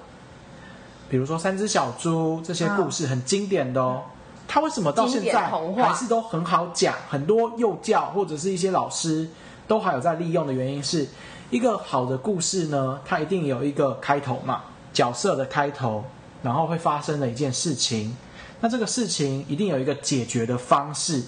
[1.08, 4.02] 比如说三只小猪这些故事很经典的哦。
[4.46, 6.94] 它为什么到现在还是都很好讲？
[7.08, 9.28] 很多幼教或者是一些老师
[9.66, 11.08] 都还有在利用的原因是，
[11.50, 16.04] 一个好的故事呢，它一定有一个开头嘛，角色的开头，
[16.44, 18.16] 然后会发生的一件事情。
[18.60, 21.20] 那这个事情一定有一个解决的方式。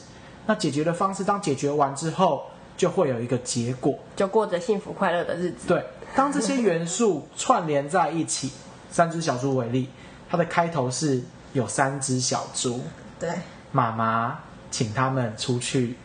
[0.46, 2.44] 那解决的方式，当解决完之后，
[2.82, 5.68] 就会有一个结果，就过着幸福快乐的日子。
[5.68, 8.50] 对，当这些元素串联在一起，
[8.90, 9.88] 三只小猪为例，
[10.28, 11.22] 它的开头是
[11.52, 12.80] 有三只小猪。
[13.20, 13.30] 对，
[13.70, 15.96] 妈妈请他们出去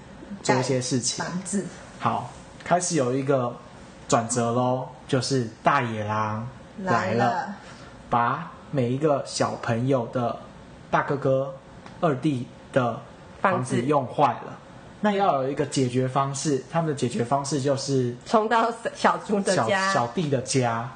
[0.43, 1.25] 做一些事情。
[1.25, 1.65] 房子。
[1.97, 2.29] 好，
[2.63, 3.57] 开始有一个
[4.07, 6.47] 转折喽，就是大野狼
[6.83, 7.55] 来了，来了
[8.07, 10.37] 把每一个小朋友的
[10.91, 11.55] 大哥哥、
[12.01, 13.01] 二弟的
[13.41, 14.59] 房子用坏了。
[15.07, 20.89] 那要有一个解决方式，他们的解决方式就是冲到小猪的家，小，小弟的家。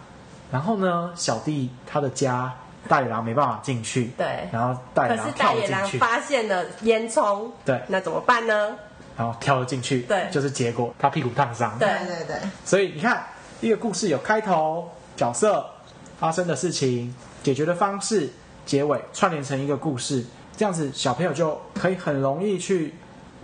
[0.52, 2.54] 然后呢，小弟他的家，
[2.90, 4.12] 大野狼没办法进去。
[4.18, 4.50] 对。
[4.52, 5.68] 然后大野狼跳进去。
[5.68, 7.50] 可是大野狼发现了烟囱。
[7.64, 7.82] 对。
[7.88, 8.76] 那怎么办呢？
[9.16, 10.02] 然后跳了进去。
[10.02, 10.28] 对。
[10.30, 11.80] 就是结果，他屁股烫伤。
[11.80, 12.36] 对对对。
[12.66, 13.26] 所以你看，
[13.62, 15.66] 一个故事有开头、角色、
[16.20, 18.30] 发生的事情、解决的方式、
[18.66, 20.26] 结尾，串联成一个故事，
[20.58, 22.94] 这样子小朋友就可以很容易去。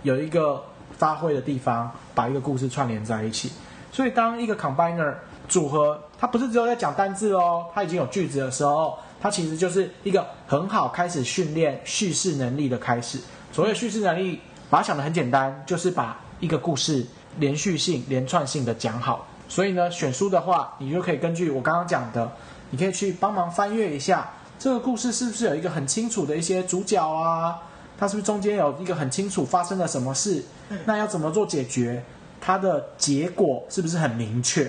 [0.02, 0.62] 有一个
[0.96, 3.50] 发挥的地方，把一个故事串联在一起。
[3.90, 5.14] 所以，当一个 combiner
[5.48, 13.18] 组合，它不是只有在讲单字哦，它已经有句子的时候，它其实就是一个很好开始训练叙事能力的开始。
[13.50, 17.04] 所谓叙事能力，把它想得很简单，就是把一个故事
[17.38, 19.26] 连续性、连串性的讲好。
[19.48, 22.30] 所以呢，选书的话，你就可以根据我刚刚讲的，
[22.70, 27.58] 你可以去帮忙翻阅一下这个故事是不是有一个很清楚的一些主角啊。
[27.98, 30.42] 它是不是中间有一个很清楚发生了什么事？
[30.84, 32.02] 那要怎么做解决？
[32.40, 34.62] 它的结果是不是很明确？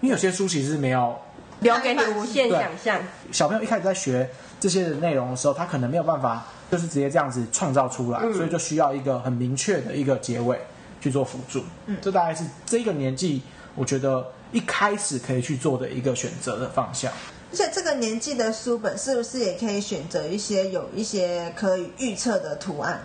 [0.00, 1.14] 因为有些书其实是没有
[1.60, 3.00] 留给你无限想象。
[3.30, 10.58] 小朋友一开始在学这些的内容的时候，他可能没有办法就是直接这样子创造出来，所以就需要一个很明确的一个结尾
[11.00, 11.62] 去做辅助。
[11.86, 13.42] 嗯，这大概是这个年纪
[13.74, 17.12] 我觉得一开始可以去做的一个选择的方向。
[17.54, 23.00] 而且这个年纪的书本是不是也可以选择一些有一些可以预测的图案？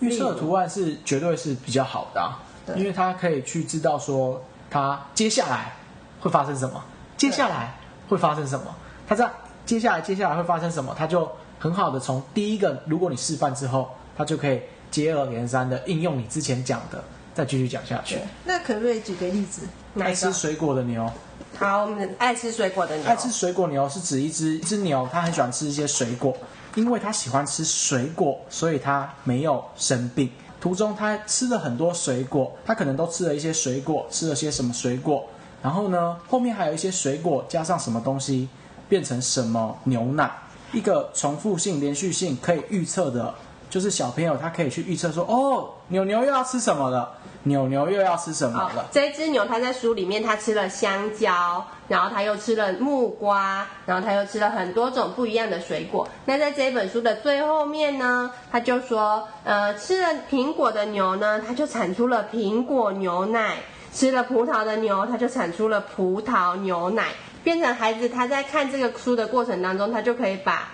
[0.00, 2.42] 预测的图案是绝对是比较好的啊，
[2.74, 5.76] 因为它可以去知道说它接下来
[6.18, 6.82] 会发生什么，
[7.16, 7.72] 接下来
[8.08, 8.74] 会发生什么，
[9.06, 9.32] 它这样
[9.64, 14.60] 接下来接下来会发生什么，它就很好的从第一个，如果你示范之后，它就可以
[14.90, 17.00] 接二连三的应用你之前讲的，
[17.32, 18.18] 再继续讲下去。
[18.44, 19.62] 那可不可以举个例子？
[20.00, 21.08] 爱吃水果的牛。
[21.56, 23.06] 好，我们爱吃水果的牛。
[23.06, 26.36] 爱吃水果牛是指一只一只牛，它很喜欢吃一些水果，
[26.76, 30.30] 因为它喜欢吃水果，所以它没有生病。
[30.60, 35.24] 途中它吃了很多水果，它可能都吃了一些水果，吃了些什么水果，
[35.62, 38.48] 然后呢，后面还有一些水果加上什么东西，
[38.88, 40.30] 变成什么牛奶，
[40.72, 43.34] 一个重复性、连续性可以预测的，
[43.70, 47.14] 就是小朋友他可以去预测说，哦，牛牛又要吃什么了。
[47.44, 48.86] 牛牛又要吃什么了？
[48.90, 56.06] 这只牛，它在书里面，它吃了香蕉，然后它又吃了木瓜，然后它又吃了很多种不一样的水果。
[56.26, 63.54] 那在这本书的最后面呢，他就说，呃，吃了苹果的牛呢，它就产出了苹果牛奶；
[63.94, 67.06] 吃了葡萄的牛，它就产出了葡萄牛奶。
[67.44, 70.68] 变成孩子他在看这个书的过程当中，他就可以把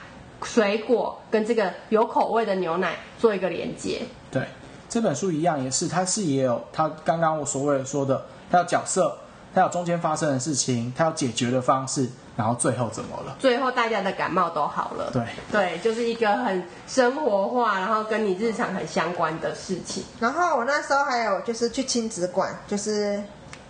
[0.44, 4.02] 水果跟这个有口味的牛奶做一个连接。
[4.30, 4.46] 对。
[4.86, 9.16] 这本书一样，也是，它是也有它刚刚我所谓说的，它有角色，
[9.52, 13.34] 它有中间发生的事情，它有解决的方式，然后最后怎么了？
[13.40, 15.10] 最后大家的感冒都好了。
[15.10, 20.04] 对对，就是一个很生活化，然后跟你日常很相关的事情。
[20.20, 23.20] 然后我那时候还有就是去亲子馆，就是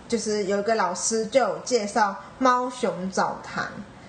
[0.07, 3.65] 就是有一个老师就有介绍猫熊澡堂。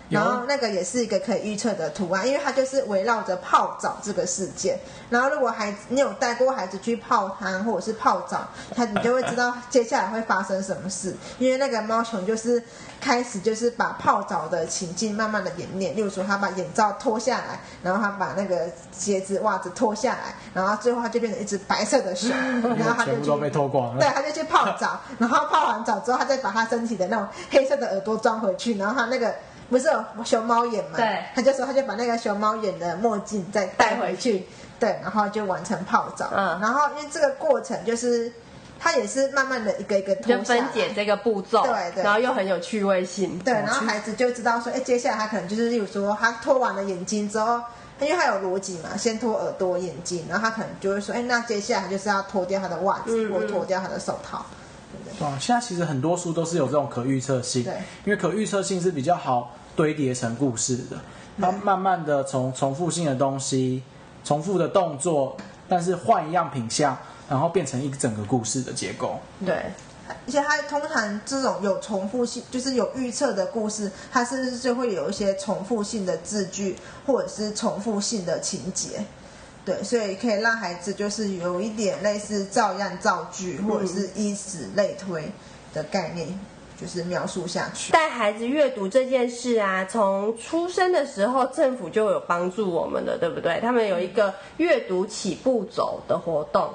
[0.09, 4.78] 然后那个也是一个可以预测的图案，因为它就是围绕着泡澡这个事件。
[5.11, 11.16] 然后如果孩子你有带过孩子去泡汤或者是泡澡，他你就会知道接下来会发生什么事。
[11.38, 12.62] 因为那个猫熊就是
[13.00, 22.30] 开始就是把泡澡的情境慢慢的演练，例如说他把眼罩脱下来，然后他把那个鞋子袜子脱下来，然后最后他就变成一只白色的熊，
[22.76, 24.00] 然后他就全部都被脱光了。
[24.00, 29.34] 对，他就去泡澡，然后泡完澡之后，他再把他身体的那种黑色的耳朵装回去，然后他那个。
[29.68, 30.96] 不是有熊猫眼嘛？
[30.96, 34.46] 对，他就说他就把那个熊猫眼的墨镜再戴回去，
[34.78, 36.30] 对，然后就完成泡澡。
[36.34, 38.32] 嗯，然后因为这个过程就是，
[38.78, 47.60] 他也是慢慢的一个一个脱下来，就分解这个步骤，对对，然后又很有趣味性，对，然后孩子就知道说，哎，接下来他可能就是，例如说他脱完了眼睛之后，
[48.00, 54.44] 因为他有逻辑嘛，先脱耳朵、眼睛，然后他可能就会说，哎，那接下来就是要脱掉他的袜子，或脱掉他的手套。
[55.20, 57.74] 啊，现在其实很多书都是有这种可预测性，对，
[58.05, 60.97] 因为可预测性是比较好堆叠成故事的。
[61.39, 63.82] 它慢慢的从重复性的东西、
[64.24, 65.37] 重复的动作，
[65.68, 66.97] 但是换一样品相，
[67.28, 69.18] 然后变成一整个故事的结构。
[69.45, 69.55] 对，
[70.09, 76.76] 而且它通常这种有重复性，就是有预测的故事，它是不是就会有一些重复性的字句，
[77.07, 79.05] 或者是重复性的情节？
[79.66, 85.28] 对，所以可以让孩子就是有一点类似照样造句，或者是以此类推
[85.74, 86.28] 的概念，
[86.80, 87.92] 就是描述下去。
[87.92, 93.58] 带孩子阅读这件事啊，从出生的时候政府就有帮助我们的，对不对？
[93.60, 96.72] 他们有一个阅读起步走的活动。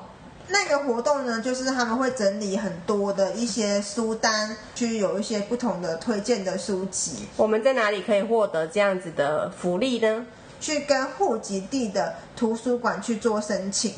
[0.50, 7.26] 那个活动呢，就是他们会整理很多的一些书单，去有一些不同的推荐的书籍。
[7.38, 10.26] 我们在哪里可以获得这样子的福利呢？
[10.62, 13.94] 去跟户籍地的图书馆去做申请。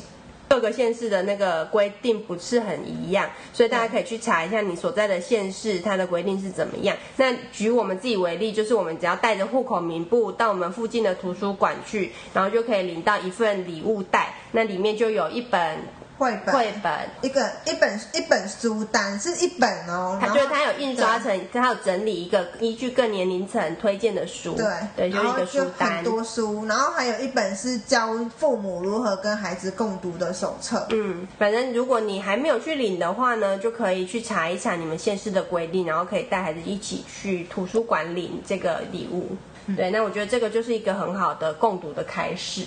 [0.46, 6.96] 各个县市的那个规定不是很一样，所以大家可以去查一下你所在的县市它的规定是怎么样。
[7.16, 15.78] 那举我们自己为例，就是我们只要带着户口名簿到我们附近的图书馆去，然后就可以领到一份礼物袋，那里面就有一本。
[16.16, 16.92] 绘本，绘本，
[17.22, 30.86] 一个一本一本书单是一本哦，它就他有印刷成，他有整理一个依据各年龄层推荐的书，对对，就是一个书单，很多书，然后还有一本是教父母如何跟孩子共读的手册。
[30.90, 39.36] 嗯，反正如果你还没有去领的话呢，就可以去查一查你们县市的规定，然后可以带孩子一起去图书馆领这个礼物。
[39.76, 42.66] 对，那我觉得这个就是一个很好的共读的开始。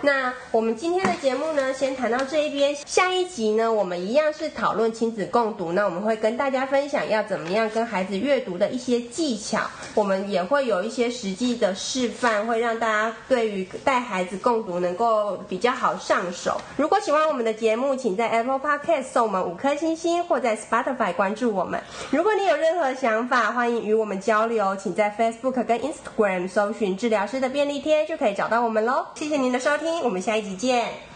[0.00, 2.74] 那我们今天的节目呢，先谈到这一边。
[2.86, 5.72] 下一集呢，我们一样是讨论亲子共读。
[5.72, 9.60] 那我们会跟大家分享要怎么样跟孩子阅读的一些技巧。
[9.94, 16.60] 我们也会有一些实际的示范，会让大家对于带孩子共读能够比较好上手。
[16.76, 21.80] 如果喜欢我们的节目，请在 Apple Podcast 送我们五颗星星，或在 Spotify 关注我们。
[22.10, 29.06] 如果你有任何想法，欢迎与我们交流，请在 Facebook 跟 Instagram 搜寻治疗师的便利贴就可以找到我们喽。
[29.14, 31.07] 谢谢您的收听，我们下一集见。